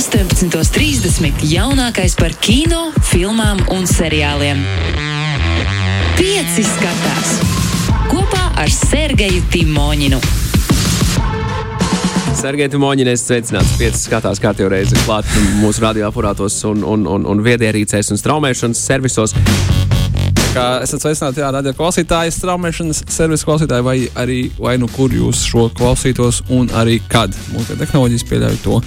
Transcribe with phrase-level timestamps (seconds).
[0.00, 1.42] 18.30.
[1.44, 4.62] jaunākais par kino, filmām un seriāliem.
[6.16, 7.34] Pieci skatās
[8.08, 10.22] kopā ar Sergeju Timoņinu.
[12.40, 13.76] Sergei Timoņinēs sveicināts.
[13.76, 15.28] Piecas skatās kārtībā reizi klāt
[15.60, 19.36] mūsu radioaparātos un, un, un, un viedierīcēs un straumēšanas servisos.
[20.50, 25.68] Kā esat sveicināti, radio klausītāji, straumēšanas servisa klausītāji, vai arī vai nu kur jūs šo
[25.78, 27.36] klausītos, un arī kad.
[27.54, 28.80] Mūsu tehnoloģijas pieļauj to.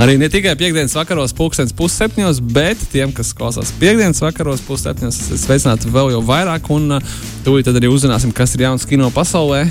[0.00, 5.44] Arī ne tikai piekdienas vakaros, pulkstenis pusseptiņos, bet tiem, kas klausās piekdienas vakaros, pusseptiņos, esat
[5.44, 9.66] sveicināti vēl jau vairāk, un uh, tūlīt tad arī uzzināsim, kas ir jauns kino pasaulē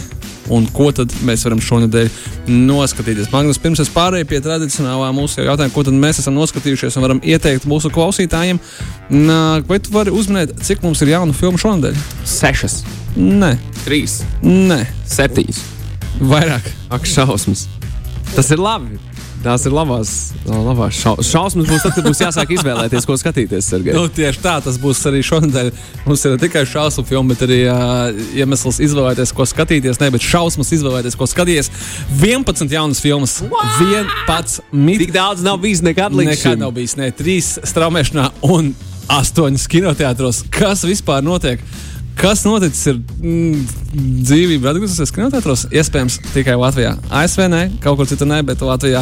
[0.49, 2.09] un ko tad mēs varam šonadēļ
[2.49, 3.29] noskatīties.
[3.33, 7.21] Magnus, pirms es pārēju pie tradicionālā mūsu jautājuma, ko tad mēs esam noskatījušies un varam
[7.23, 8.59] ieteikt mūsu klausītājiem,
[9.69, 12.01] vai tu vari uzminēt, cik mums ir jaunu filmu šonadēļ?
[12.25, 12.81] Sešas,
[13.11, 15.57] Nē, trīs, nē, septiņas.
[16.21, 16.69] vairāk.
[16.89, 17.65] Ak, šausmas.
[18.35, 18.95] Tas ir labi.
[19.41, 20.09] Tās ir labās,
[20.45, 21.65] labās šau, šausmas.
[21.65, 23.71] Būs tad, kad būs jāsāk izvēlēties, ko skatīties.
[23.95, 25.71] Nu, tieši tā, tas būs arī šonadēļ.
[26.05, 29.97] Mums ir ne tikai šausmu filma, bet arī uh, iemesls izvēlēties, ko skatīties.
[30.03, 31.71] Ne, bet šausmas izvēlēties, ko skatīties.
[32.21, 33.39] 11 jaunas filmas.
[33.81, 34.61] 11.
[35.01, 36.61] Tik daudz nav bijis nekad līdz Nekad šim.
[36.61, 38.75] nav bijis ne trīs straumēšanā un
[39.11, 40.45] astoņas kinoteātros.
[40.53, 41.65] Kas vispār notiek?
[42.19, 43.61] Kas noticis ar mm,
[44.27, 45.65] dzīvību atgriezusies kinoteātros?
[45.73, 46.95] Iespējams, tikai Latvijā.
[47.21, 49.01] ASV nē, kaut kur citur nē, bet Latvijā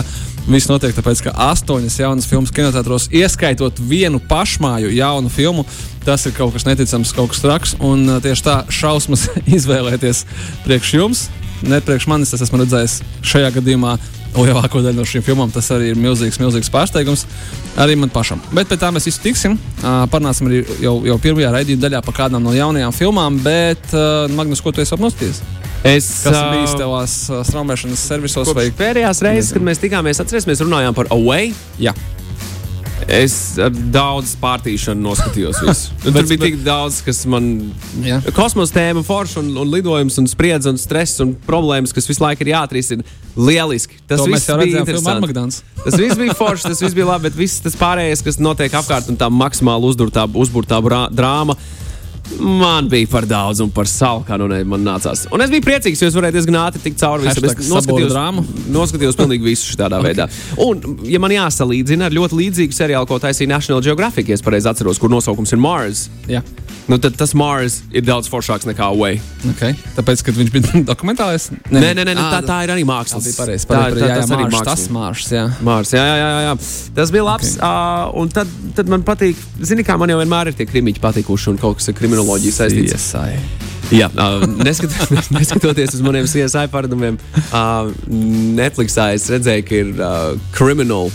[0.50, 5.66] viss notiek tāpēc, ka astoņas jaunas filmas kinoteātros, ieskaitot vienu pašmāju jaunu filmu,
[6.06, 7.76] tas ir kaut kas neticams, kaut kas traks.
[7.84, 10.24] Un tieši tā šausmas izvēlēties
[10.68, 11.28] priekš jums,
[11.66, 12.34] ne priekš manis.
[12.38, 13.02] Es esmu redzējis
[13.34, 13.98] šajā gadījumā
[14.38, 15.53] lielāko daļu no šīm filmām.
[15.53, 17.25] Tas arī ir milzīgs, milzīgs pārsteigums
[17.80, 18.41] arī man pašam.
[18.53, 19.58] Bet pie tā mēs visi tiksim.
[19.81, 23.41] Parunāsim arī jau, jau pirmajā raidījuma daļā par kādām no jaunajām filmām.
[23.45, 23.91] Bet,
[24.35, 25.41] Magnus, ko tu esi apnosties?
[25.88, 26.41] Es Kas ā,
[27.31, 28.50] uh, straumēšanas servisos?
[28.50, 31.53] Kopš pēdējās reizes, kad mēs tikāmies, atcerieties, mēs runājām par Away.
[31.80, 31.94] Jā,
[33.10, 35.60] Es ar daudz pārtīšanu noskatījos.
[36.04, 37.47] Tur Bet- bija tik daudz, kas man.
[38.06, 38.20] Jā.
[38.36, 42.46] Kosmosa tēma, forša un, un lidojums, un spriedzi, un stress un problēmas, kas visu laiku
[42.46, 43.06] ir jāatrisina.
[43.40, 43.98] Lieliski.
[44.09, 44.84] Tas to viss bija.
[45.16, 45.62] Armagedons.
[45.84, 49.09] Tas viss bija forši, tas viss bija labi, bet viss tas pārējais, kas notiek apkārt,
[49.09, 51.56] un tā maksimāli uzdurtā, uzburtā brā- drāma.
[52.40, 55.25] Man bija par daudz un par savu, nu ne, man nācās.
[55.34, 57.50] Un es biju priecīgs, jo es varēju diezgan ātri tikt cauri visam.
[57.50, 58.44] Es sabora drāma.
[58.69, 60.12] noskatījos pilnīgi visu šādā okay.
[60.12, 60.29] veidā.
[60.62, 64.69] Un, ja man jāsalīdzina ar ļoti līdzīgu seriālu, ko taisīja National Geographic, ja es pareizi
[64.72, 66.44] atceros, kur nosaukums ir Mars, Jā.
[66.91, 69.19] nu tad tas Mars ir daudz foršāks nekā Away.
[69.56, 69.75] Okay.
[69.97, 73.22] Tāpēc, kad viņš bija dokumentālais, Nē, nē, nē, nē tā, tā ir arī Tā māksla.
[73.23, 73.68] bija pareizi.
[73.69, 74.63] Tā, tā, jā, jā, tas arī māksla.
[74.69, 75.45] tas māršs, jā.
[75.66, 76.53] Mārs, jā, jā, jā, jā.
[76.97, 77.51] Tas bija labs.
[77.57, 77.69] Okay.
[77.69, 81.53] Uh, un tad, tad man patīk, zini, kā man jau vienmēr ir tie krimiņi patikuši
[81.53, 82.97] un kaut kas ar kriminoloģiju saistīts.
[82.97, 83.40] Iesai.
[83.96, 84.94] Jā, uh, neskat,
[85.38, 87.18] neskatoties uz maniem CSI paradumiem,
[87.50, 87.90] uh,
[88.59, 91.09] Netflixā es redzēju, ka ir uh, Criminal.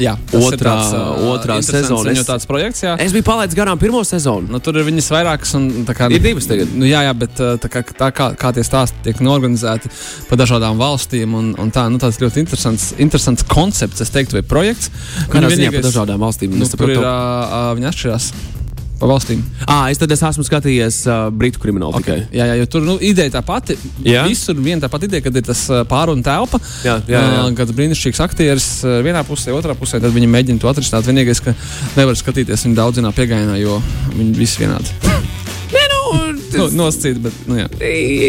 [0.00, 2.14] Jā, Otrā- tāds, uh, otrā sezona.
[2.14, 2.94] Es- tāds projekts, jā.
[3.02, 4.48] Es biju palaidis garām pirmo sezonu.
[4.48, 6.72] Nu, tur ir viņas vairākas, un kā, Ir divas tagad.
[6.72, 9.92] Nu, jā, jā, bet uh, tā kā, tā kā, kā tie stāsti tiek norganizēti
[10.30, 14.46] pa dažādām valstīm, un, un tā, nu, tāds ļoti interesants, interesants koncepts, es teiktu, vai
[14.54, 14.88] projekts.
[15.28, 16.56] Kādā ziņā pa dažādām valstīm?
[16.56, 18.32] Nu, tur ir, uh, uh, viņi atšķirās
[19.02, 19.42] pa valstīm.
[19.66, 22.18] Ah, es es esmu skatījies uh, Britu kriminālu tikai.
[22.34, 23.74] Jā, jā, jo tur nu, ideja tā pati.
[24.06, 24.24] Jā?
[24.30, 26.60] Visur viena tā pati ideja, kad ir tas uh, pārunu telpa.
[26.86, 27.40] Jā, jā, jā.
[27.42, 31.08] Uh, Kad brīnišķīgs aktieris uh, vienā pusē, otrā pusē, tad viņi mēģina to atrisināt.
[31.10, 31.54] Vienīgais, ka
[31.98, 33.80] nevar skatīties viņu daudzinā piegājienā, jo
[34.14, 34.94] viņi visi vienādi.
[35.74, 36.00] Nē, nu,
[36.52, 37.64] Nu, Nosacīt, bet, nu, jā.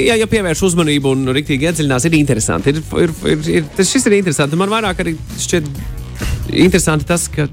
[0.07, 2.71] ja, ja pievērš uzmanību un rīktīgi iedziļinās, ir interesanti.
[2.71, 4.59] Ir, ir, ir, ir, tas, šis ir interesanti.
[4.59, 5.67] Man vairāk arī šķiet
[6.63, 7.49] interesanti tas, ka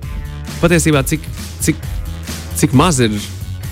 [0.62, 1.26] patiesībā cik,
[1.66, 1.82] cik,
[2.56, 3.10] cik maz ir.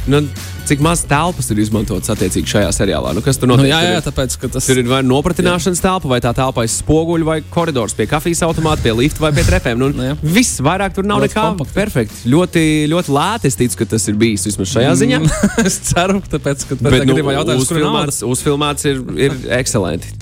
[0.08, 0.22] Nu,
[0.68, 3.14] Cik maz telpas ir izmantotas attiecīgi šajā seriālā?
[3.16, 3.70] Nu, kas tur Nu, notiek?
[3.72, 6.60] jā, Tur ir- jā, tāpēc, ka tas Tur ir vai nopratināšanas telpa, vai tā telpa
[6.60, 9.78] aiz spoguļa, vai koridors pie kafijas automāta, pie lifta vai pie trepēm.
[9.80, 10.16] Nu, Nu, jā.
[10.22, 11.72] viss vairāk tur nav nekā kompakti.
[11.72, 12.28] perfekti.
[12.28, 15.20] Ļoti, ļoti lēti es ticu, ka tas ir bijis vismaz šajā ziņā.
[15.68, 18.04] es ceru, tāpēc, ka Bet nu, gadījumā jautājums, kur ir nauda.
[18.12, 20.12] uzfilmēts, uzfilmēts ir, ir ekscelenti.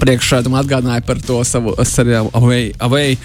[0.00, 2.72] Priekšā man atgādināja par to savu seriālu Away.
[2.82, 3.16] Away.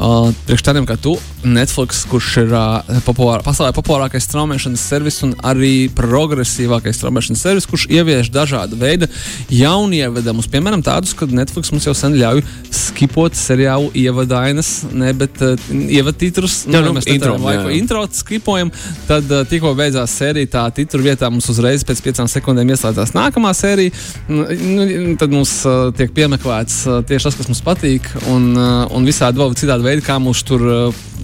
[0.00, 5.34] Uh, priekš tādiem kā tu, Netflix, kurš ir uh, populār, pasaulē populārākais straumēšanas servis un
[5.46, 9.08] arī progresīvākais straumēšanas servis, kurš ievieš dažādu veidu
[9.52, 10.48] jaunievedumus.
[10.52, 16.62] Piemēram, tādus, kad Netflix mums jau sen ļauj skipot seriālu ievadainas, ne, bet uh, ievadtitrus.
[16.68, 18.72] Jā, nu, mēs intro, laiku, intro skipojam,
[19.08, 23.52] tad uh, tikko beidzās sērija, tā titru vietā mums uzreiz pēc piecām sekundēm ieslēdzās nākamā
[23.56, 23.94] sērija.
[24.28, 29.40] Nu, nu, tad mums uh, tiek piemeklēts tieši tas, kas mums patīk, un, un visādi
[29.40, 30.66] vēl citādi veidi, kā mūs tur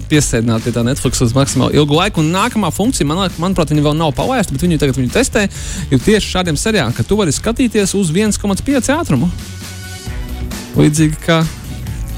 [0.07, 2.23] piesēdināt pie tā Netflix uz maksimāli ilgu laiku.
[2.23, 5.45] Un nākamā funkcija, man, manuprāt, viņi vēl nav palaista, bet viņi tagad viņu testē,
[5.91, 9.29] ir tieši šādiem seriāliem, ka tu vari skatīties uz 1,5 ātrumu.
[10.77, 11.41] Līdzīgi kā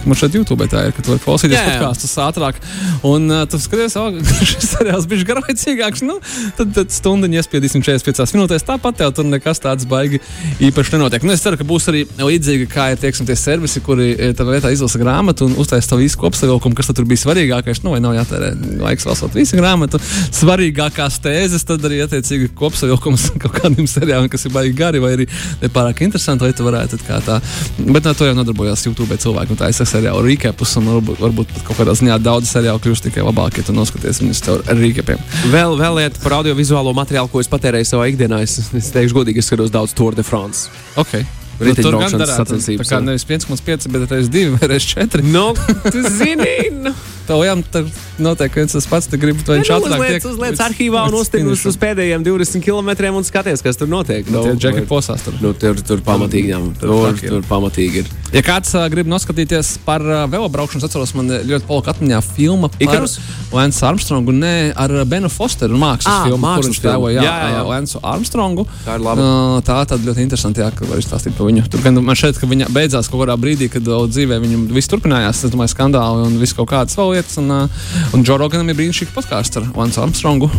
[0.08, 2.60] Man šeit YouTube tā ir, ka tu vari klausīties podkāstus ātrāk.
[3.08, 3.98] Un uh, tu skaties,
[4.30, 6.04] ka šis seriāls bija garlaicīgāks.
[6.08, 6.20] Nu,
[6.58, 8.66] tad, tad stundiņu iespiedīsim 45 minūtēs.
[8.68, 10.22] Tāpat tev tur nekas tāds baigi
[10.64, 11.26] īpaši nenotiek.
[11.28, 14.56] Nu, es ceru, ka būs arī līdzīgi, kā ir teiksim, tie servisi, kuri eh, tādā
[14.56, 17.84] vietā izlasa grāmatu un uztaisa to visu kopsavilkumu, kas tur bija svarīgākais.
[17.84, 18.54] Nu, vai nav jātērē
[18.86, 20.00] laiks lasot visu grāmatu.
[20.40, 25.28] Svarīgākās tēzes, tad arī attiecīgi kopsavilkums kaut kādiem seriāliem, kas ir baigi gari vai arī
[25.66, 27.40] nepārāk interesanti, lai tu varētu tad kā tā.
[27.84, 29.60] Bet no to jau nodarbojās YouTube cilvēki.
[29.60, 33.26] Tā es seriālu rīkepus, un varbūt, varbūt pat kaut kādā ziņā daudz seriālu kļūst tikai
[33.26, 35.22] labāk, ja tu noskaties viņus caur rīkepiem.
[35.54, 38.44] Vēl, vēl lieta par audiovizuālo materiālu, ko es patērēju savā ikdienā.
[38.46, 40.70] Es, es teikšu, godīgi, es skatos daudz Tour de France.
[41.00, 41.28] Okay.
[41.60, 45.26] Nu, tur gan darētu, sacensības, Tā kā nevis 5,5, bet reiz 2 vai reiz 4.
[45.28, 45.50] Nu,
[45.92, 46.94] tu zini, nu.
[47.30, 47.86] Jau tur
[48.20, 51.18] notiek viens tas pats, tu gribi to viņš Nu, uzliec, tiek uzliec līdz- arhīvā un
[51.20, 54.28] uztiek uz, pēdējiem 20 km un skaties, kas tur notiek.
[54.34, 55.38] Nu, Tie džeki posās tur.
[55.42, 58.10] Nu, tur, tur pamatīgi, jā, Tur tur, tur pamatīgi ir.
[58.34, 63.08] Ja kāds uh, grib noskatīties par uh, velobraukšanu, atceros, man ļoti palika atmiņā filma par?
[63.54, 66.82] Lensu Armstrongu, ne ar Benu Fosteru mākslas Ā, filmu, kur viņš
[67.24, 68.68] ā, Lensu Armstrongu.
[68.86, 69.26] Tā ir laba.
[69.26, 71.66] Uh, tā tad ļoti interesanti, jā, ka var izstāstīt par viņu.
[71.74, 75.44] Tur gan man šeit, ka viņa beidzās kaut kādā brīdī, kad dzīvē viņam viss turpinājās,
[75.46, 77.38] es domāju, skandāli un viss kaut kādas vēl lietas.
[77.42, 80.50] Un, uh, un Džo Roganam ir brīnišķīgs podkāsts ar Lensu Armstrongu.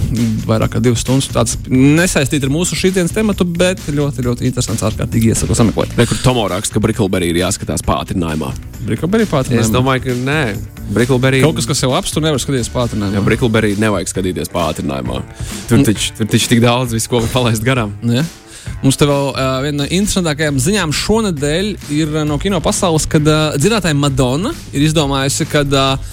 [0.48, 1.30] Vairāk kā divas stundas.
[1.34, 5.96] Tāds nesaistīts ar mūsu šīdienas tematu, bet ļoti, ļoti interesants, ārkārtīgi iesaku sameklēt.
[6.00, 8.52] Kur Tomo raksta, ka Brickleberry ir jāskatās pātrinājumā.
[9.26, 9.72] Es pātrinājumā.
[9.74, 10.42] domāju, ka nē,
[10.90, 11.42] Brickleberry.
[11.44, 13.24] Kaut kas, kas jau apstāv, nevar skatīties Jā, pātrinājumā.
[13.26, 15.20] Brickleberry nevajag skatīties pātrinājumā.
[15.70, 17.94] Tur taču tur taču tik daudz visu, ko var palaist garām.
[18.02, 18.24] Ja?
[18.80, 23.56] Mums te vēl uh, viena no interesantākajām ziņām šonadēļ ir no kino pasaules, kad uh,
[23.60, 26.12] dzirdētāja Madonna ir izdomājusi, ka uh,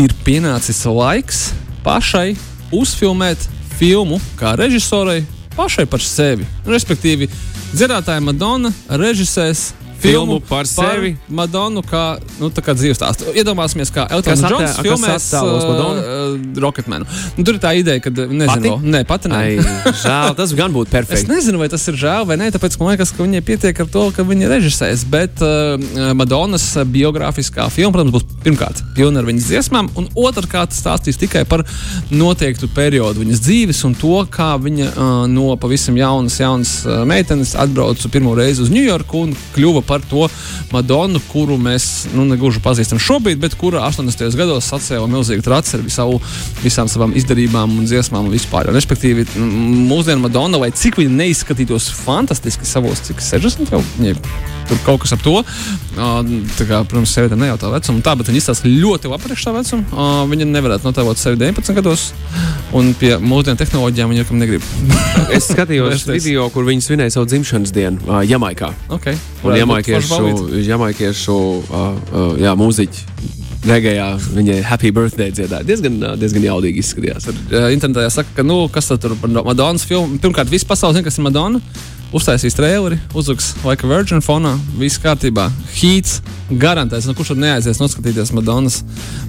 [0.00, 1.46] ir pienācis laiks
[1.86, 2.34] pašai
[2.72, 3.48] uzfilmēt
[3.78, 5.22] filmu kā režisorai
[5.56, 6.46] pašai par sevi.
[6.68, 7.28] Respektīvi,
[7.72, 9.72] dzirdētāja Madonna režisēs.
[10.02, 11.14] Filmu par sevi?
[11.30, 13.30] Madonu kā, nu, kā dzīves stāstu.
[13.38, 17.06] Iedomāsimies, kā attē- Džons filmēs uh, Rocketmanu.
[17.36, 18.46] Nu, tur ir tā ideja, ka, nezinu,
[18.76, 18.90] Pati?
[18.94, 19.36] ne, pati ne.
[19.38, 21.30] Ai, žēl, tas gan būtu Es perfekti.
[21.30, 24.04] nezinu, vai tas ir žēl vai nē, tāpēc man liekas, ka viņai pietiek ar to,
[24.16, 25.04] ka viņa režisēs.
[25.12, 25.76] Bet uh,
[26.18, 31.62] Madonas biogrāfiskā filma, protams, būs pirmkārt pilna ar viņas dziesmām, un otrkārt stāstīs tikai par
[32.10, 37.54] noteiktu periodu viņas dzīves un to, kā viņa uh, no pavisam jaunas, jaunas uh, meitenes
[37.58, 40.28] atbrauca pirmo reizi uz Ņujorku un kļuva par to
[40.72, 44.32] Madonu, kuru mēs nu, negluži pazīstam šobrīd, bet kura 80.
[44.38, 46.20] gados sacēla milzīgu traci ar visu,
[46.62, 48.68] visām savām izdarībām un dziesmām un vispār.
[48.72, 54.16] Un, respektīvi, m- mūsdienu Madonna, lai cik viņa neizskatītos fantastiski savos, cik 60 jau viņai
[54.68, 55.42] tur kaut kas ap to.
[55.92, 60.04] Tā kā, protams, sievietēm nejautā vecumu, tā, bet viņa izstāsta ļoti labi priekš tā vecuma.
[60.30, 62.04] Viņa nevarētu notēlot sevi 19 gados,
[62.72, 64.64] un pie mūsdienu tehnoloģijām viņa kam negrib.
[65.34, 68.70] Es skatījos video, kur viņi svinēja savu dzimšanas dienu Jamaikā.
[68.88, 69.18] okay.
[69.42, 69.56] Un
[69.88, 71.78] jamaikiešu, jamaikiešu uh,
[72.12, 73.30] uh, jā, mūziķi
[73.66, 75.66] regējā viņa happy birthday dziedāja.
[75.66, 77.28] Diezgan, uh, diezgan jaudīgi izskatījās.
[77.30, 80.18] Uh, internetā saka, ka, nu, kas tur par Madonas filmu?
[80.22, 81.62] Pirmkārt, viss pasaules zina, kas ir Madonna.
[82.12, 85.46] Uztaisīs traileri, uzliks like a virgin fonā, viss kārtībā.
[85.78, 86.18] Hīts
[86.60, 88.82] garantēs, nu, kurš tur neaizies noskatīties Madonas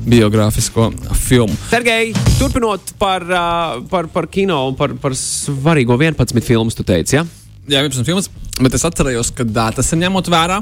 [0.03, 1.55] biogrāfisko filmu.
[1.69, 2.11] Sergei,
[2.41, 7.23] turpinot par, uh, par, par kino un par, par svarīgo 11 filmu, tu teici, ja?
[7.63, 8.27] Jā, 11 filmas,
[8.59, 10.59] bet es atcerējos, ka dā, tas ir ņemot vērā.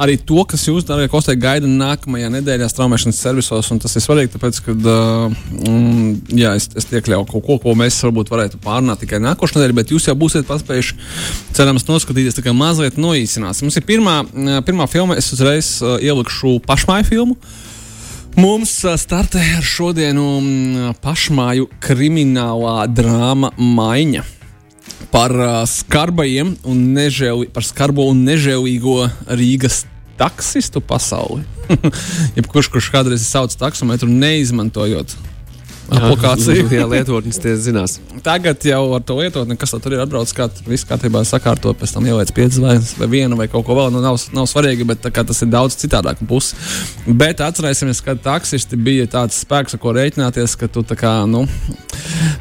[0.00, 4.30] Arī to, kas jūs, darbie kolēģi, gaida nākamajā nedēļā straumēšanas servisos, un tas ir svarīgi,
[4.32, 9.20] tāpēc, ka mm, jā, es, es iekļauju kaut ko, ko mēs varbūt varētu pārunāt tikai
[9.20, 10.96] nākošais nedēļa, bet jūs jau būsiet paspējuši,
[11.58, 13.60] cerams, noskatīties tikai mazliet noīsinās.
[13.60, 14.22] Mums ir pirmā,
[14.64, 17.36] pirmā filma, es uzreiz ielikšu pašmāju filmu.
[18.40, 24.39] Mums startē ar šodienu pašmāju kriminālā drāma Maiņa
[25.10, 29.02] par uh, skarbajiem un nežēli, par skarbo un nežēlīgo
[29.38, 29.84] Rīgas
[30.20, 31.44] taksistu pasauli.
[32.36, 35.16] Jebkurš, kurš kādreiz ir saucis taksometru, neizmantojot
[35.90, 36.66] aplikāciju.
[36.78, 37.98] Jā, lietotnes tie zinās.
[38.24, 41.94] Tagad jau ar to lietotni, kas tur ir atbraucis, kā tur viss kārtībā sakārtot, pēc
[41.96, 43.92] tam ieliec piecas zvaigznes vai vienu vai kaut ko vēl.
[43.94, 46.58] Nu, nav, nav svarīgi, bet tas ir daudz citādāk pusi.
[47.06, 51.46] Bet atcerēsimies, ka taksisti bija tāds spēks, ar ko rēķināties, ka tu kā, nu,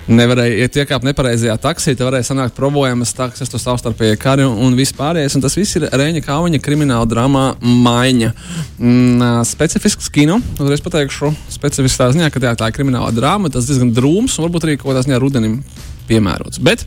[0.10, 5.38] nevarēji, ja tu iekāp nepareizajā taksī, tad varēja sanākt problēmas, taksistu savstarpēji kari un, vispārējais.
[5.38, 8.32] Un tas viss ir Reņa Kauņa krimināla dramā Maiņa.
[8.80, 13.68] Mm, specifisks kino, uzreiz pateikšu, specifisks tā ziņā, ka tā, tā ir krimināla drāma, tas
[13.70, 15.60] diezgan drūms un varbūt arī kaut kādā ziņā rudenim
[16.10, 16.60] piemērots.
[16.64, 16.84] Bet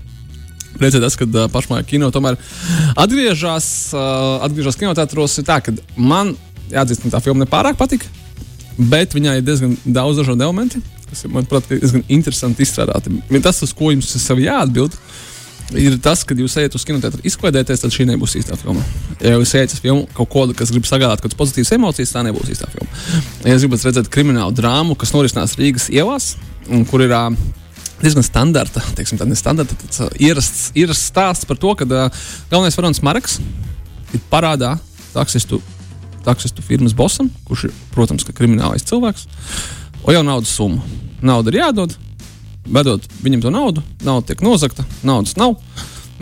[0.72, 2.38] Priecē tas, ka uh, pašmāja kino tomēr
[2.98, 5.36] atgriežas, uh, atgriežas kinoteātros.
[5.38, 6.32] ir Tā, ka man
[6.72, 8.08] jāatzīst, tā filma nepārāk patika,
[8.78, 10.80] bet viņai ir diezgan daudz dažādu elementu,
[11.10, 13.12] kas ir, manuprāt, diezgan interesanti izstrādāti.
[13.44, 15.31] Tas, uz ko jums ir sev jāatbild, ir
[16.02, 18.82] tas, ka jūs ejat uz kinoteātru izklaidēties, tad šī nebūs īstā filma.
[19.22, 22.52] Ja jūs ejat uz filmu kaut ko, kas grib sagādāt kādas pozitīvas emocijas, tā nebūs
[22.52, 22.90] īstā filma.
[23.46, 26.34] Ja jūs gribat redzēt kriminālu drāmu, kas norisinās Rīgas ielās,
[26.90, 27.30] kur ir uh,
[28.02, 32.78] diezgan standarta, teiksim, tā nestandarta, tāds uh, ierasts, ierasts stāsts par to, ka uh, galvenais
[32.78, 33.38] varonis Marks
[34.12, 34.74] ir parādā
[35.14, 35.60] taksistu,
[36.26, 39.28] taksistu firmas bosam, kurš ir, protams, kriminālais cilvēks,
[40.02, 40.82] un jau naudas summa.
[41.22, 41.94] Nauda ir jādod,
[42.66, 45.56] vedot viņam to naudu, nauda tiek nozagta, naudas nav.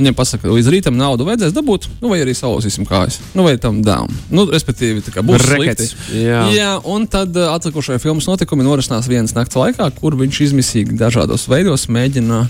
[0.01, 3.19] Viņam pasaka, ka līdz rītam naudu vajadzēs dabūt, nu, vai arī sausīsim kājas.
[3.37, 4.09] Nu, vai tam dām.
[4.33, 5.89] Nu, respektīvi, tā kā būs slikti.
[6.17, 6.45] jā.
[6.55, 11.45] jā, un tad uh, atlikušajā filmas notikumi norisinās vienas nakts laikā, kur viņš izmisīgi dažādos
[11.53, 12.47] veidos mēģina.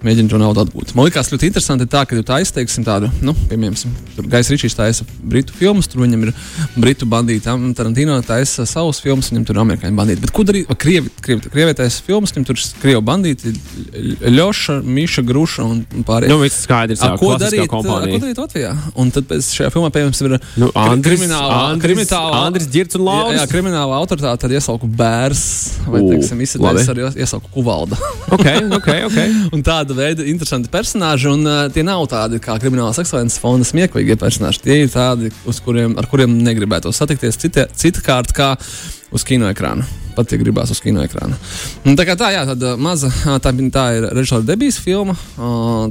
[0.00, 0.94] Mēģina to naudu atgūt.
[0.96, 3.76] Man liekas, ļoti interesanti tā, ka tu aizteiksim tādu, nu, piemēram,
[4.32, 6.32] Gaisa Ričijs taisa britu filmas, tur viņam ir
[6.80, 10.24] britu bandīti, Am- Tarantino taisa savus filmas, viņam tur ir amerikāņu bandīti.
[10.24, 10.70] Bet ko darīt?
[10.80, 13.52] Krievi, krievi, krievi taisa filmas, viņam tur ir krievu bandīti,
[14.24, 16.30] Ļoša, Miša, Gruša un un pārējie.
[16.32, 18.14] Nu, viss skaidrs, jā, ko, darīt, kompānija.
[18.14, 18.70] ko darīt Latvijā?
[19.00, 23.02] Un tad pēc šajā filmā, piemēram, ir Nu, Andris, krimināla, Andris, krimināla, Andris Girts un
[23.02, 23.40] jā, Lauris.
[23.40, 25.44] jā, krimināla autoritāte, tad iesauku bērs,
[25.86, 26.84] vai, teiksim, labi.
[26.94, 27.98] arī iesauku kuvalda.
[28.36, 28.46] ok,
[28.78, 29.18] ok, ok.
[29.56, 34.16] un tāda veida interesanti personāļi, un uh, tie nav tādi kā kriminālas ekscelences fonda smieklīgie
[34.20, 34.62] personāļi.
[34.64, 35.32] Tie ir tādi,
[35.64, 38.54] kuriem, ar kuriem negribētu satikties citkārt kā
[39.10, 39.86] uz kinoekrāna.
[40.14, 41.36] Pat ja gribās uz kinoekrāna.
[41.86, 43.10] Un Tā kā tā, jā, uh, maza,
[43.42, 45.14] tā, tā ir režisora debijas filma.
[45.38, 45.90] Uh,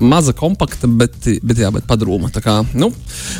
[0.00, 2.32] maza, kompakta, bet, bet, jā, bet padrūma.
[2.34, 2.90] Tā kā, nu,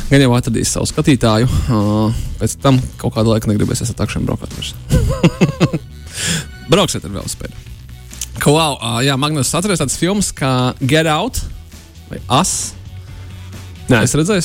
[0.09, 1.49] gan jau atradīs savu skatītāju.
[1.69, 4.53] Uh, pēc tam kaut kādu laiku negribēsies ar takšiem braukāt.
[6.71, 7.74] Brauksiet ar velospēdu.
[8.43, 11.39] Wow, uh, jā, Magnus atceries tādas filmas kā Get Out
[12.11, 12.75] vai As.
[13.89, 14.43] Nē, Es redzēju,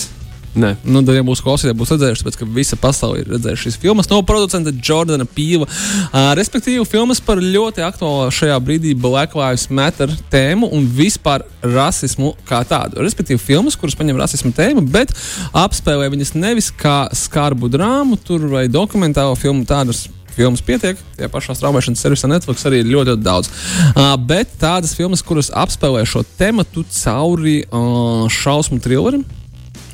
[0.61, 0.71] nē.
[0.85, 4.09] nu, tad, ja mūsu klausītāji būs redzējuši, tāpēc, ka visa pasaule ir redzējuši šīs filmas
[4.11, 5.69] no producenta Jordana Pīva.
[5.69, 12.35] Uh, respektīvi, filmas par ļoti aktuālu šajā brīdī Black Lives Matter tēmu un vispār rasismu
[12.49, 13.01] kā tādu.
[13.05, 15.13] Respektīvi, filmas, kuras paņem rasismu tēmu, bet
[15.57, 20.07] apspēlē viņas nevis kā skarbu drāmu tur vai dokumentālo filmu tādas.
[20.37, 23.51] Filmas pietiek, tie pašā straumēšanas servisā Netflix arī ir ļoti, ļoti daudz.
[23.91, 29.27] Uh, bet tādas filmas, kuras apspēlē šo tematu cauri uh, šausmu trillerim,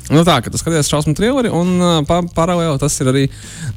[0.07, 3.23] Nu tā, ka tas skaties šausmu trilleri, un uh, pa- paralēli tas ir arī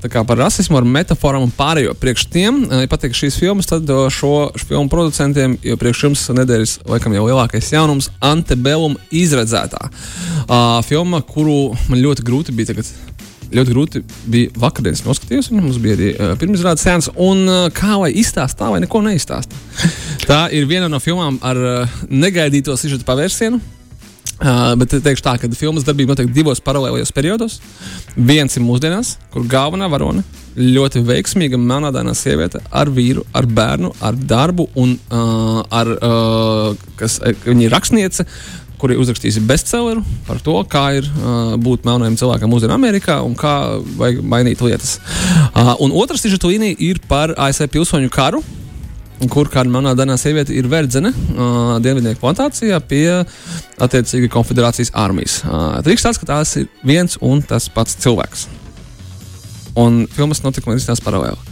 [0.07, 1.97] kā par rasismu, ar metaforām un pārējo.
[1.99, 6.23] Priekš tiem, uh, ja patīk šīs filmas, tad šo, šo filmu producentiem, jo priekš jums
[6.39, 9.83] nedēļas, laikam jau lielākais jaunums, Antebellum izredzētā.
[10.47, 12.95] Uh, filma, kuru man ļoti grūti bija tagad.
[13.51, 17.11] Ļoti grūti bija vakardienas noskatīties, un mums bija arī uh, pirmizrādes sēnes.
[17.19, 19.59] Un uh, kā lai izstāsta, tā vai neko neizstāsta.
[20.31, 23.61] Tā ir viena no filmām ar uh, negaidīto sižeta pavērsienu.
[24.41, 27.59] Uh, bet teikšu tā, ka filmas darbība notiek divos paralēlajos periodos.
[28.17, 30.25] Viens ir mūsdienās, kur galvenā varone
[30.57, 37.19] ļoti veiksmīga melnādainā sieviete ar vīru, ar bērnu, ar darbu un uh, ar, uh, kas,
[37.45, 38.27] viņa ir rakstniece.
[38.81, 43.35] Kur ir uzrakstījusi bestselleru par to, kā ir uh, būt melnajam cilvēkam mūsdienu Amerikā un
[43.39, 43.53] kā
[44.01, 44.97] vajag mainīt lietas.
[45.51, 48.41] Uh, un otrs sižeta līnija ir par ASV pilsoņu karu,
[49.29, 53.05] kur kāda manā dienā sieviete ir verdzene uh, Dienvidnieku plantācijā pie
[53.77, 55.43] attiecīgi konfederācijas armijas.
[55.45, 58.49] Uh, Trīks tāds, ka tās ir viens un tas pats cilvēks.
[59.81, 61.50] Un filmas notikumi ir izstāstīts paralēli.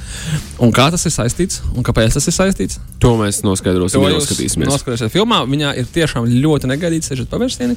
[0.64, 2.78] Un kā tas ir saistīts un kāpēc tas ir saistīts?
[3.02, 4.70] To mēs noskaidrosim, To noskatīsimies.
[4.72, 5.40] noskatīsieties filmā.
[5.48, 7.76] Viņā ir tiešām ļoti negaidīts sežet pavērsieni.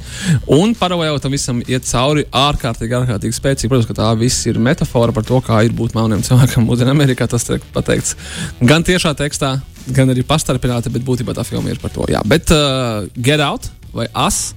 [0.58, 3.70] Un paralēli tam visam iet cauri ārkārtīgi, ārkārtīgi spēcīgi.
[3.72, 7.28] Protams, ka tā viss ir metafora par to, kā ir būt melniem cilvēkam mūsdienā Amerikā.
[7.32, 8.16] Tas tiek pateikts
[8.62, 9.60] gan tiešā tekstā,
[9.94, 12.06] gan arī pastarpināti, bet būtībā tā filma ir par to.
[12.10, 12.22] Jā.
[12.26, 14.54] Bet uh, Get Out vai As.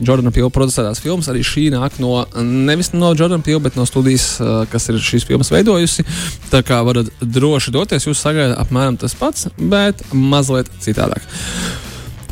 [0.00, 4.34] Jordana Pila producētās filmas arī šī nāk no nevis no Jordana Pila, bet no studijas,
[4.42, 6.06] uh, kas ir šīs filmas veidojusi.
[6.50, 11.24] Tā kā varat droši doties, jūs sagaidat apmēram tas pats, bet mazliet citādāk.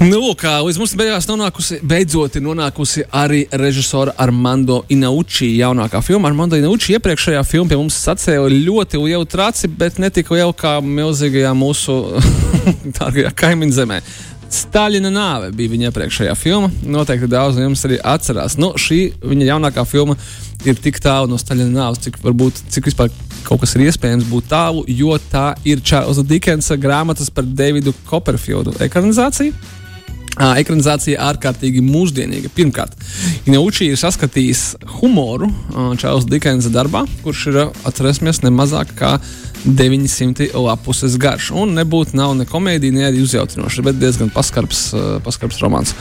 [0.02, 6.26] Nu, kā līdz mums beigās nonākusi, beidzot ir nonākusi arī režisora Armando Inauči jaunākā filma.
[6.32, 10.80] Armando Inauči iepriekšējā filmā pie mums sacēla ļoti lielu traci, bet ne tik lielu kā
[10.82, 11.98] milzīgajā mūsu
[12.98, 14.00] dārgajā kaimiņu zemē.
[14.52, 16.70] Staļina nāve bija viņa iepriekšējā filma.
[16.84, 18.58] Noteikti daudz no jums arī atcerās.
[18.60, 20.16] Nu, šī viņa jaunākā filma
[20.68, 23.12] ir tik tālu no Staļina nāves, cik, varbūt, cik vispār
[23.46, 28.76] kaut kas ir iespējams būt tālu, jo tā ir Čārlza Dikensa grāmatas par Davidu Copperfieldu
[28.84, 29.54] ekranizācija.
[30.32, 32.48] Uh, ekranizācija ārkārtīgi mūsdienīga.
[32.56, 32.94] Pirmkārt,
[33.44, 34.62] Inauči ir saskatījis
[35.00, 39.18] humoru uh, Čārlza Dikensa darbā, kurš ir, atcerēsimies, ne mazāk kā
[39.64, 41.50] 900 lapuses garš.
[41.54, 45.94] Un nebūtu nav ne komēdija, ne arī uzjautrinoša, bet diezgan paskarbs, uh, paskarbs romāns.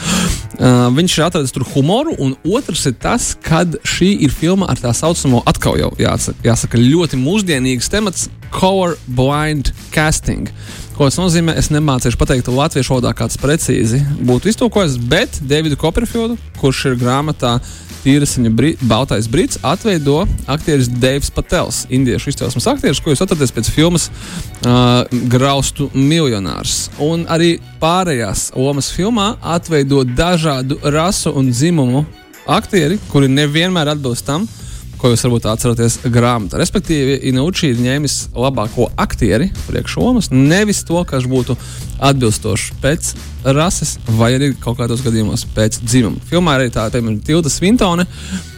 [0.57, 4.81] Uh, viņš ir atradis tur humoru, un otrs ir tas, kad šī ir filma ar
[4.81, 10.49] tā saucamo atkal jau jāsaka, jāsaka ļoti mūsdienīgs temats- cover blind casting.
[10.97, 11.55] Ko tas nozīmē?
[11.57, 17.59] Es nemācīšu pateikt latviešu valodā, kāds precīzi būtu iztulkojis, bet Davidu Koperfieldu, kurš ir grāmatā
[18.01, 23.69] Tīrasiņa brī, Baltais Brīts, atveido aktieris Deivs Patels, indiešu izcelsmes aktieris, ko jūs atradat pēc
[23.73, 26.87] filmas uh, Graustu miljonārs.
[27.01, 32.05] Un arī pārējās lomas filmā atveido dažādu rasu un dzimumu
[32.49, 34.49] aktieri, kuri nevienmēr atbilst tam,
[35.01, 36.59] ko jūs varbūt atceraties grāmatā.
[36.61, 41.57] Respektīvi, Inuči ir ņēmis labāko aktieri priekšlomas, nevis to, kas būtu
[42.01, 43.11] atbilstošs pēc
[43.57, 46.21] rases vai arī kaut kādos gadījumos pēc dzimuma.
[46.29, 48.05] Filmā arī tā, piemēram, Tilda Svintone.
[48.05, 48.50] Uh,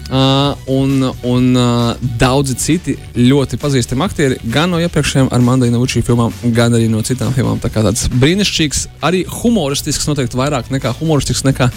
[0.67, 6.33] un un uh, daudzi citi ļoti pazīstami aktieri, gan no iepriekšējām ar Mandēļa Vučī filmām,
[6.55, 7.61] gan arī no citām filmām.
[7.63, 11.69] Tā kā tāds brīnišķīgs, arī humoristisks, noteikti vairāk nekā humoristisks, nekā,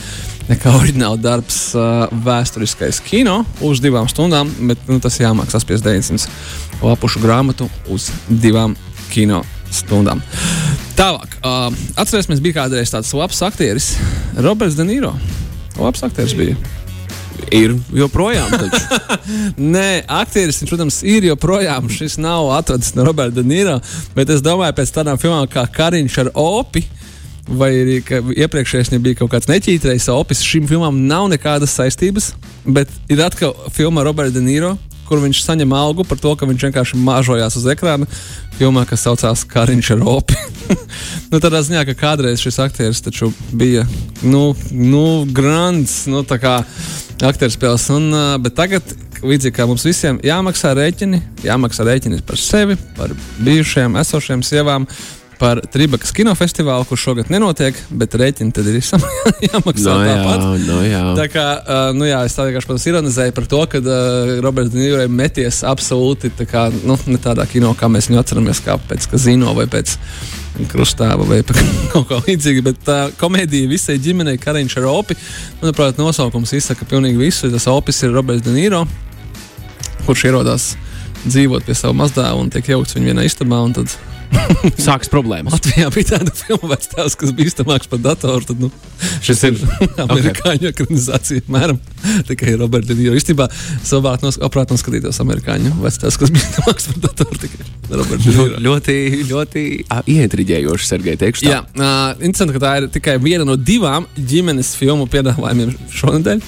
[0.50, 6.82] nekā oriģināla darbs, uh, vēsturiskais kino uz divām stundām, bet nu, tas jāmāk saspiest 900
[6.82, 8.76] lapušu grāmatu uz divām
[9.12, 10.22] kino stundām.
[10.96, 11.68] Tālāk, uh,
[12.00, 13.92] atcerēsimies, bija kādreiz tāds labs aktieris,
[14.40, 15.14] Roberts De Niro.
[15.76, 16.56] Labs aktieris bija.
[17.54, 18.50] Ir joprojām.
[19.76, 21.88] Nē, aktieris, protams, ir joprojām.
[21.92, 23.78] Šis nav atrasts no Roberta Nīra,
[24.16, 26.84] bet es domāju, pēc tādām filmām kā Kariņš ar Opi.
[27.46, 28.00] Vai arī
[28.42, 32.32] iepriekšējais bija kaut kāds neķītrējs opis, šīm filmām nav nekādas saistības,
[32.66, 34.72] bet ir atkal filma Roberta De Niro,
[35.08, 38.08] kur viņš saņem algu par to, ka viņš vienkārši māžojās uz ekrāna
[38.58, 40.38] filmā, kas saucās Kariņš ar Opi.
[41.30, 43.86] nu, tādā ziņā, ka kādreiz šis aktieris taču bija
[44.22, 46.58] nu, nu, grants, nu, tā kā
[47.24, 47.88] aktieru spēles.
[47.94, 48.08] Un,
[48.44, 54.44] bet tagad, līdzīgi kā mums visiem, jāmaksā rēķini, jāmaksā rēķini par sevi, par bijušajām, esošajām
[54.46, 54.88] sievām.
[55.36, 58.78] Par Tribakas kinofestivālu, kurš šogad nenotiek, bet rēķini tad ir
[59.50, 60.44] jāmaksā no, jā, tāpat.
[60.64, 61.02] no, jā.
[61.18, 64.72] Tā kā, uh, nu jā, es tā vienkārši protams, ironizēju par to, ka uh, Roberts
[64.72, 69.10] Nīrai meties absolūti tā kā, nu, ne tādā kino, kā mēs viņu atceramies, kā pēc
[69.12, 69.98] Kazino vai pēc
[70.72, 71.42] Krustāva vai
[71.92, 72.64] kaut kā līdzīga.
[72.70, 75.18] Bet tā komēdija visai ģimenei, Kariņš ar Opi,
[75.60, 77.52] manuprāt, nosaukums izsaka pilnīgi visu.
[77.52, 78.86] Tas Opis ir Roberts Nīro,
[80.08, 80.72] kurš ierodās
[81.26, 83.60] dzīvot pie sava mazdēla un tiek jaukts viņa vienā istabā.
[83.66, 83.92] un Tad
[84.86, 85.56] Sākas problēmas.
[85.56, 88.46] Latvijā bija tāda filma, vecāks, kas bija bīstamāks par datoru.
[88.48, 88.70] Tad, nu,
[89.24, 89.60] šis ir
[90.06, 91.46] amerikāņu ekranizācija.
[91.52, 91.80] Mēram,
[92.30, 93.16] tikai Roberta Dīra.
[93.18, 93.48] Īstenībā
[93.86, 97.36] savāk noskatītos noskatītos amerikāņu vecāks, kas bija bīstamāks par datoru.
[98.66, 98.94] Ļoti,
[99.28, 101.46] ļoti uh, ieintriģējoši, Sergei, teikšu.
[101.46, 101.52] Tā.
[101.52, 106.42] Jā, uh, interesanti, ka tā ir tikai viena no divām ģimenes filmu piedāvājumiem šonadēļ.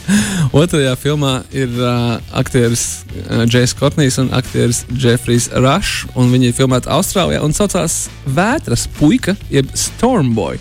[0.58, 6.08] Otrajā filmā ir uh, aktieris uh, Džejs Kortnīs un aktieris Jeffrijs Rush.
[6.18, 10.58] Viņi ir filmēti Austrālijā un saucās Vētras puika, jeb Stormboy.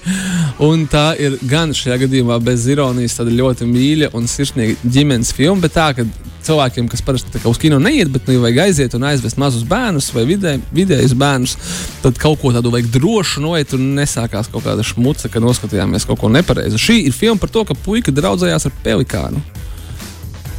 [0.64, 5.62] Un tā ir gan šajā gadījumā bez ironijas, tāda ļoti mīļa un sirsnīga ģimenes filma,
[5.66, 6.06] bet tā, ka
[6.48, 10.24] cilvēkiem, kas parasti uz kino neiet, bet nu, vajag aiziet un aizvest mazus bērnus vai
[10.30, 11.58] vidē, vidējus bērnus,
[12.06, 16.22] tad kaut ko tādu vajag drošu noiet un nesākās kaut kāda šmuca, ka noskatījāmies kaut
[16.24, 16.80] ko nepareizu.
[16.80, 19.44] Šī ir filma par to, ka puika draudzējās ar pelikānu.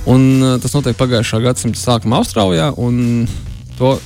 [0.09, 2.71] Un, uh, tas notiek pagājušā gadsimta sākumā Austrālijā.
[3.79, 3.99] To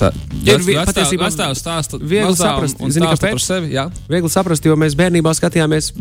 [0.00, 0.08] tā
[0.42, 3.38] Ir vectēvs- patiesībā vectēvs stāsta viegli saprast, un zini, kāpēc?
[3.44, 3.68] sevi.
[3.76, 5.92] Jā, Viegli saprast, jo mēs bērnībā skatījāmies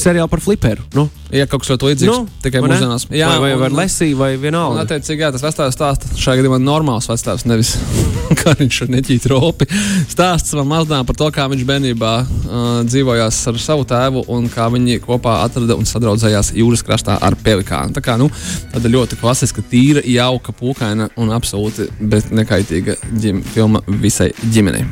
[0.00, 0.86] seriālu par fliperu.
[0.94, 3.06] Nu, ja kaut kas līdzīgs, nu, tikai mūsdienās.
[3.10, 4.84] Jā, vai, vai, vai un- lesīja, vai Un, vienalga.
[4.86, 7.72] attiecīgi, jā, tas vecāks stāsta šajā gadījumā normāls vecāks, nevis
[8.40, 9.66] kā viņš ir neķīt ropi.
[10.10, 14.68] Stāsts man mazdām par to, kā viņš bērnībā uh, dzīvojās ar savu tēvu un kā
[14.72, 17.94] viņi kopā atrada un sadraudzējās jūras krastā ar pelikānu.
[17.96, 18.30] Tā kā nu,
[18.74, 24.86] tāda ļoti klasiska, tīra, jauka, pūkaina un absolūti bet nekaitīga ģim, filma visai ģimenei.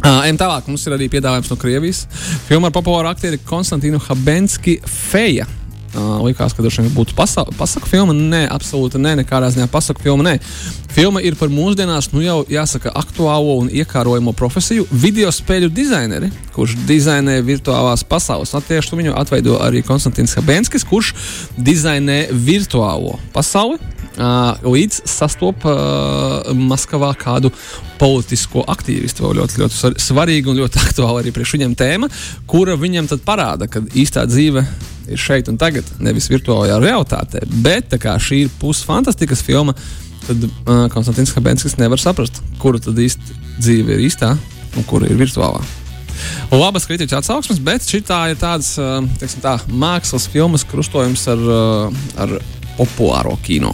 [0.00, 2.06] Uh, ejam tālāk, mums ir arī piedāvājums no Krievijas.
[2.48, 5.44] Filma ar populāru aktieri Konstantīnu Habenski Feja.
[5.90, 8.14] Uh, likās, ka droši vien būtu pasa pasaku filma.
[8.14, 10.22] Nē, absolūti nē, nekādā ziņā pasaku filma.
[10.22, 10.36] Nē.
[10.94, 16.76] Filma ir par mūsdienās, nu jau jāsaka, aktuālo un iekārojamo profesiju- video spēļu dizaineri, kurš
[16.86, 18.54] dizainē virtuālās pasaules.
[18.54, 21.12] Un tieši viņu atveido arī Konstantīns Habenskis, kurš
[21.58, 23.78] dizainē virtuālo pasauli.
[24.20, 27.50] Uh, līdz sastopa uh, Maskavā kādu
[27.98, 29.26] politisko aktīvistu.
[29.34, 32.10] Ļoti, ļoti svar- svarīga un ļoti aktuāla arī priekš viņiem tēma,
[32.46, 34.66] kura viņam parāda, ka īstā dzīve
[35.10, 37.42] ir šeit un tagad, nevis virtuālajā realitātē.
[37.64, 39.74] Bet kā šī ir pusfantastikas filma,
[40.26, 44.34] tad uh, Konstants Habenskis nevar saprast, kura tad īsti dzīve ir īstā
[44.78, 45.62] un kura ir virtuālā.
[46.52, 49.00] Labas kritiķa atsauksmes, bet šī ir tāds uh,
[49.42, 52.36] tā, mākslas filmas krustojums ar, uh, ar
[52.76, 53.72] populāro kino.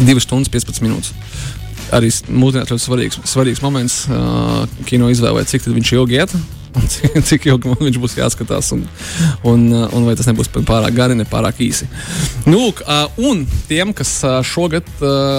[0.00, 1.12] 2 stundas 15 minūtes.
[1.92, 6.32] arī mūsdienās ļoti svarīgs, svarīgs moments uh, kino izvēlē, cik tad viņš ilgi iet.
[6.76, 6.88] Un
[7.28, 8.84] Cik, ilgi man viņš būs jāskatās, un,
[9.48, 11.88] un, uh, un vai tas nebūs pārāk gari, ne pārāk īsi.
[12.46, 14.88] Nu, lūk, uh, un tiem, kas uh, šogad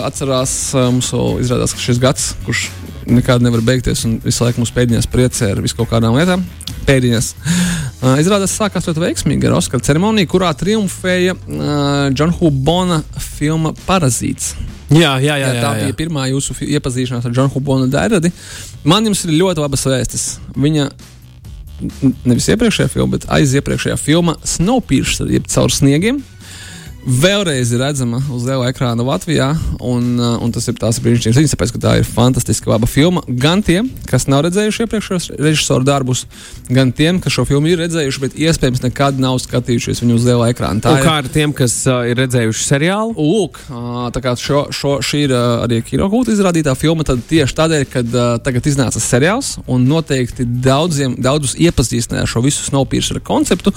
[0.04, 1.12] atcerās, mums
[1.44, 2.68] izrādās, ka šis gads, kurš
[3.10, 6.44] nekad nevar beigties, un visu laiku mums pēdiņās priecē ar visu kaut kādām lietām,
[6.88, 7.32] pēdiņās.
[8.04, 11.66] Uh, izrādās, sākās ļoti veiksmīgi ar Oskara ceremoniju, kurā triumfēja uh,
[12.16, 14.54] John Hubona filma Parazīts.
[14.94, 15.54] Jā, jā, jā.
[15.56, 18.30] Jā, tā bija pirmā jūsu iepazīšanās ar Džonu Hubonu Dāradi.
[18.86, 20.26] Man jums ir ļoti labas vēstis.
[20.60, 20.90] Viņa
[22.24, 26.22] nevis iepriekšējā filmā, bet aiz iepriekšējā filmā Snowpiercer, jeb caur sniegiem.
[27.04, 29.50] Vēlreiz ir redzama uz liela ekrāna Latvijā,
[29.84, 33.20] un, uh, un tas ir tās brīnišķīgas ziņas, tāpēc, ka tā ir fantastiski laba filma.
[33.28, 36.22] Gan tiem, kas nav redzējuši iepriekšējos režisoru darbus,
[36.72, 40.48] gan tiem, kas šo filmu ir redzējuši, bet iespējams nekad nav skatījušies viņu uz liela
[40.54, 40.80] ekrāna.
[40.86, 43.12] Tā Un ir kā ar tiem, kas uh, ir redzējuši seriālu?
[43.20, 47.60] Lūk, ā, tā kā šo, šo, šī ir ā, arī kinokūta izrādītā filma, tad tieši
[47.60, 48.06] tādēļ, ka
[48.48, 53.76] tagad iznāca seriāls un noteikti daudziem, daudzus iepazīstināja ar šo visu Snowpiercer konceptu,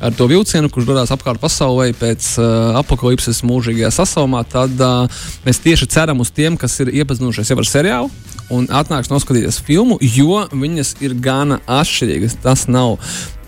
[0.00, 5.62] ar to vilcienu, kurš dodas apkārt pasaulē pēc uh, apakalipses mūžīgajā sasalmā, tad uh, mēs
[5.64, 8.12] tieši ceram uz tiem, kas ir iepazinušies jau ar seriālu.
[8.54, 12.38] Un atnāks noskatīties filmu, jo viņas ir gana atšķirīgas.
[12.40, 12.96] Tas nav,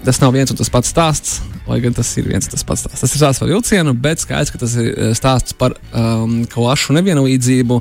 [0.05, 2.85] tas nav viens un tas pats stāsts, lai gan tas ir viens un tas pats
[2.85, 3.01] stāsts.
[3.01, 6.97] Tas ir stāsts par vilcienu, bet skaidrs, ka tas ir eh, stāsts par um, klašu
[6.99, 7.81] nevienlīdzību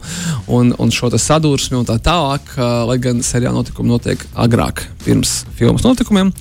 [0.55, 2.55] un, un šo sadursmi un tā tālāk.
[2.55, 6.32] Uh, lai gan seriāla notikumi notiek agrāk, pirms filmas notikumiem,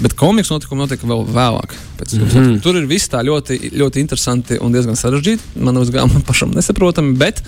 [0.00, 1.76] bet komiks notikumi notiek vēl vēlāk.
[2.02, 2.60] Pēc filmas notikumiem.
[2.64, 5.62] Tur ir viss tā ļoti, ļoti interesanti un diezgan sarežģīti.
[5.62, 7.42] Man uz gala pašam nesaprotami, bet,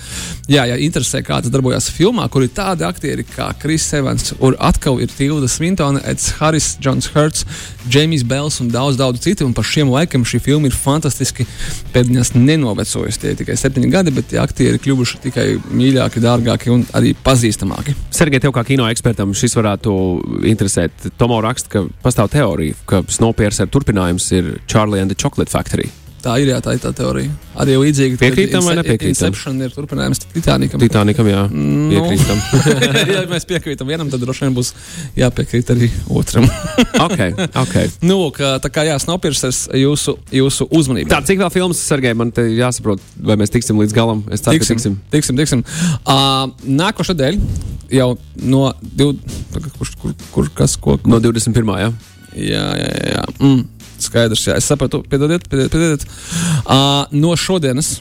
[0.51, 4.57] jā, ja interesē, kā tas darbojas filmā, kur ir tādi aktieri kā Kris Evans, kur
[4.62, 7.45] atkal ir Tilda Svintone, Eds Harris, Jons Hurts,
[7.90, 9.47] Jamijs Bells un daudz, daudz citu.
[9.49, 11.47] Un par šiem laikiem šī filma ir fantastiski
[11.95, 13.21] pēdiņās nenovecojusi.
[13.21, 17.97] Tie ir tikai septiņi gadi, bet tie aktieri kļuvuši tikai mīļāki, dārgāki un arī pazīstamāki.
[18.14, 19.95] Sergei, tev kā kino ekspertam šis varētu
[20.51, 21.09] interesēt.
[21.21, 25.90] Tomo raksta, ka pastāv teorija, ka Snowpiercer turpinājums ir Charlie and the Chocolate Factory.
[26.24, 27.28] Tā ir, jā, tā ir tā teorija.
[27.61, 29.28] Arī līdzīgi Piekrītam vai nepiekrītam?
[29.28, 30.80] Inception ir turpinājums Titanicam.
[30.80, 31.90] Titanicam, jā, Nu.
[31.90, 32.40] piekrītam.
[33.12, 34.70] ja mēs piekrītam vienam, tad droši vien būs
[35.20, 36.48] jāpiekrīt arī otram.
[37.07, 37.20] ok,
[37.61, 37.76] ok.
[38.09, 41.12] nu, ka, tā kā jā, Snowpiercers jūsu, jūsu uzmanību.
[41.12, 44.24] Tā, cik vēl filmas, Sergei, man te jāsaprot, vai mēs tiksim līdz galam?
[44.33, 44.96] Es ceru, ka tiksim.
[45.12, 45.66] tiksim, tiksim.
[46.09, 47.62] Uh, Nākošais nedēļa
[48.00, 48.09] jau
[48.48, 49.14] no div...
[49.76, 51.76] kurš, kur, kur, kas, ko, No 21.
[51.85, 51.92] Jā.
[52.35, 53.11] Jā, jā, jā.
[53.14, 53.24] jā.
[53.38, 53.61] Mm,
[54.09, 54.59] skaidrs, jā.
[54.59, 55.73] Es sapratu, piedodiet, piedodiet.
[55.75, 56.07] piedodiet.
[56.64, 57.97] Uh, no šodienas.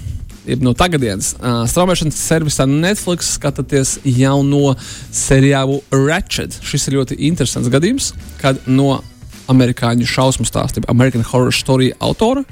[0.60, 4.74] No tagadienes uh, straumēšanas servisā Netflix skatāties jauno
[5.16, 6.58] seriālu Ratchet.
[6.68, 8.10] Šis ir ļoti interesants gadījums,
[8.42, 8.98] kad no
[9.51, 12.43] amerikāņu šausmu stāstu, American Horror Story autora.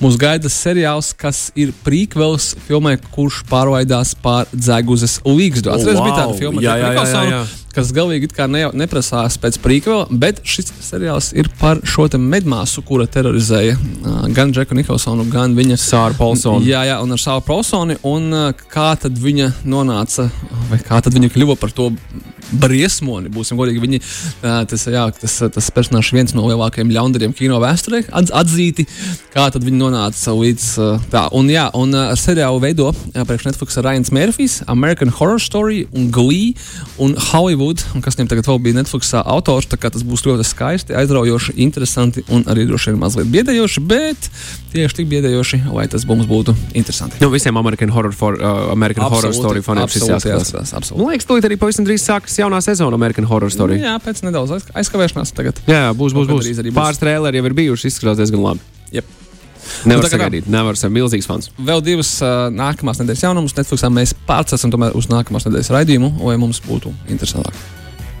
[0.00, 5.70] Mūs gaida seriāls, kas ir prequels filmai, kurš pārveidās par Dzēguzes līgstu.
[5.70, 6.20] Oh, Atcerieties, bija wow.
[6.20, 7.40] tāda filma, Jā, jā, jā, jā, jā.
[7.76, 13.08] kas galīgi ne, neprasās pēc prequela, bet šis seriāls ir par šo te medmāsu, kura
[13.10, 16.64] terorizēja uh, gan Džeku Nikolsonu, gan viņa Sāra Paulsona.
[16.66, 17.98] Jā, jā, un ar savu Paulsoni.
[18.06, 20.28] Un uh, kā tad viņa nonāca,
[20.70, 21.92] vai kā tad viņa kļuva par to
[22.50, 23.30] briesmoni?
[23.32, 24.00] Būsim godīgi, viņi,
[24.42, 28.86] tas, jā, tas, tas personāžs viens no lielākajiem ļaundariem kino vēsturē, atz, atzīti,
[29.34, 30.66] kā tad viņi nonāca līdz
[31.12, 31.26] tā.
[31.36, 36.54] Un, jā, un uh, seriālu veido priekš Netflix Ryans Murphys, American Horror Story un Glee
[37.02, 40.46] un Hollywood, un kas viņam tagad vēl bija Netflix autors, tā kā tas būs ļoti
[40.46, 44.30] skaisti, aizraujoši, interesanti un arī droši vien mazliet biedējoši, bet
[44.72, 47.20] tieši tik biedējoši, lai tas mums būtu interesanti.
[47.22, 50.72] Nu, visiem American Horror, for, uh, American horror Story faniem šis absolūti jāskatās.
[50.72, 51.08] Man Absolūti.
[51.10, 52.04] liekas, tūlīt arī pavisam drīz
[52.36, 53.78] sāksies jaunā sezona American Horror Story.
[53.80, 55.60] Jā, pēc nedaudz aiz- aizkavēšanās tagad.
[55.66, 56.58] Jā, jā būs, būs, būs.
[56.60, 56.76] arī būs.
[56.76, 58.60] Pāris trēleri jau ir bijuši, izskatās diezgan labi.
[58.92, 59.04] Jep.
[59.84, 61.50] Nevar Nu, sagaidīt, nevar ser milzīgs fans.
[61.58, 66.60] Vēl divas uh, nākamās nedēļas jaunumus Netflixā mēs pārcelsim uz nākamās nedēļas raidījumu, lai mums
[66.62, 67.54] būtu interesantāk.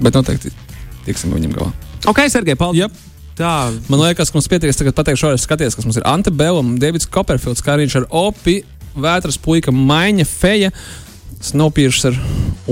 [0.02, 0.50] Bet noteikti
[1.06, 1.70] tiksim viņam galā.
[2.06, 2.88] Ok, Sergei, paldies.
[2.88, 2.92] Yep.
[3.36, 3.52] Tā,
[3.92, 7.06] Man liekas, ka mums pietiks tagad pateikt šoreiz skaties, kas mums ir Ante Belam, Davids
[7.06, 8.62] Copperfields, kā viņš ar Opi,
[8.96, 10.72] Vētras puika, Maiņa, Feja,
[11.40, 12.16] Snowpiercer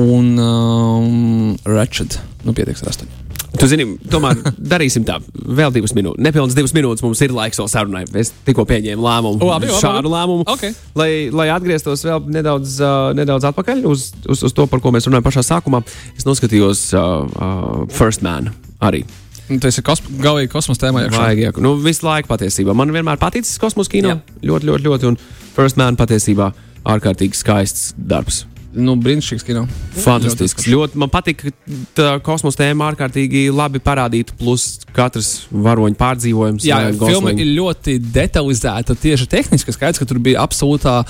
[0.00, 2.18] un um, Ratchet.
[2.44, 3.20] Nu, pietiks ar astoņiem.
[3.54, 5.20] tu zini, tomēr darīsim tā.
[5.32, 6.22] Vēl divas minūtes.
[6.24, 8.02] Nepilnas divas minūtes mums ir laiks vēl sarunai.
[8.18, 9.38] Es tikko pieņēmu lēmumu.
[9.38, 10.46] O, labi, labi, šādu lēmumu.
[10.50, 10.64] Ok.
[10.98, 15.06] Lai, lai atgrieztos vēl nedaudz, uh, nedaudz atpakaļ uz, uz, uz to, par ko mēs
[15.06, 15.84] runājam pašā sākumā,
[16.18, 18.50] es noskatījos uh, uh, First Man
[18.82, 19.04] arī.
[19.48, 21.04] Nu, Tas ir kos galīgi kosmosa tēmā.
[21.36, 21.52] jā.
[21.60, 22.74] nu, visu laiku patiesībā.
[22.74, 24.16] Man vienmēr paticis kosmosa kino.
[24.16, 24.40] Jā.
[24.50, 25.12] Ļoti, ļoti, ļoti.
[25.12, 25.20] Un
[25.54, 26.50] First Man patiesībā
[26.90, 28.46] ārkārtīgi skaists darbs.
[28.74, 29.64] Nu, brīnišķīgs kino.
[30.04, 30.66] Fantastisks.
[30.70, 36.66] Ļoti man patīk, ka tā kosmosa tēma ārkārtīgi labi parādīta, plus katrs varoņu pārdzīvojums.
[36.66, 41.00] Jā, filma ir ļoti detalizēta, tieši tehniski skaidrs, ka tur bija absolūtā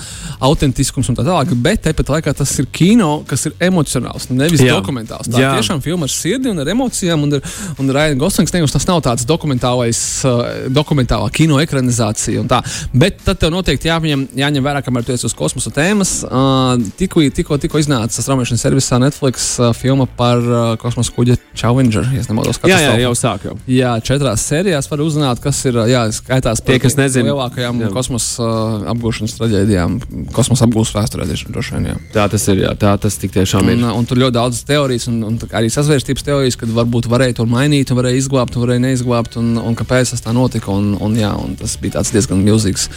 [0.45, 4.77] autentiskums un tā tālāk, bet tāpat laikā tas ir kino, kas ir emocionāls, nevis Jā.
[4.79, 5.29] dokumentāls.
[5.31, 5.51] Tā Jā.
[5.53, 7.51] ir tiešām filma ar sirdi un ar emocijām, un, ar-
[7.81, 12.61] un Raina Goslings nevis tas nav tāds dokumentālais, uh, dokumentālā kino ekranizācija un tā.
[12.93, 16.17] Bet tad tev noteikti jāņem, jāņem vērā, kamēr tu esi uz kosmosa tēmas.
[16.25, 22.07] Uh, tikko, tikko, tikko iznāca straumēšanas servisā Netflix uh, filma par uh, kosmosa kuģa Challenger,
[22.13, 22.59] ja es nemaldos.
[22.67, 23.45] Jā, jā, jau sāk.
[23.47, 23.55] Jau.
[23.69, 27.91] Jā, četrās sērijās var uzzināt, kas ir jā, skaitās Tie, kas nezina, lielākajām jā.
[27.93, 29.97] kosmosa uh, apgūšanas traģēdijām,
[30.35, 31.27] kosmosa apgūšanas vēsturē.
[31.55, 31.95] droši vien, jā.
[32.15, 32.63] Tā tas ir.
[32.65, 33.79] Jā, tā tas tik tiešām ir.
[33.79, 37.47] Un, un tur ļoti daudz teorijas, un, un arī sazvērstības teorijas, kad varbūt varēja to
[37.49, 40.71] mainīt, un varēja izglābt, un varēja neizglābt, un, un kāpēc tas tā notika.
[40.75, 42.87] Un, un, jā, un tas bija tāds diezgan milzīgs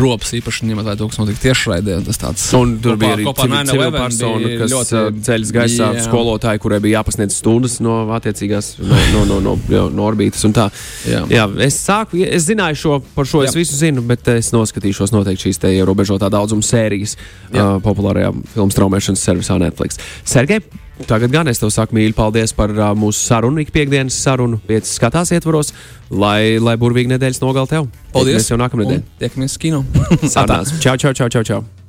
[0.00, 2.00] rops, īpaši ņemot vērā to, kas notika tiešraidē.
[2.06, 5.24] Tas tāds Un tur bija arī kopā ar civil- 9/11 civila persona, kas ļoti- ļoti
[5.28, 6.04] ceļš gaisā, Jā.
[6.06, 10.68] skolotāji, kurai bija jāpasniedz stundas no attiecīgās no, no, no, no, no, no tā.
[11.08, 11.22] Jā.
[11.30, 13.60] Jā, es sāku, es zināju šo, par šo es Jā.
[13.60, 17.16] visu zinu, bet es noskatīšos noteikti šīs te ierobežotā daudzuma sērijas
[17.52, 17.76] Jā.
[17.76, 19.98] uh, populārajā filmu straumēšanas servisā Netflix.
[20.24, 20.60] Sergei,
[21.06, 24.94] tagad gan es tev saku mīļi, paldies par uh, mūsu sarunu, ik piekdienas sarunu, piecas
[24.98, 25.74] skatās ietvaros,
[26.10, 27.90] lai, lai burvīgi nedēļas nogal tev.
[28.14, 28.40] Paldies!
[28.42, 29.04] Mēs jau nākamnedēļ.
[29.22, 29.84] Tiekamies kino!
[30.24, 30.74] Satās.
[30.84, 31.79] Čau, čau, čau, čau, čau.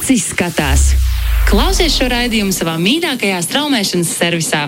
[0.00, 0.88] Pieci skatās.
[1.46, 4.62] Klausies šo raidījumu savā mīļākajā straumēšanas servisā.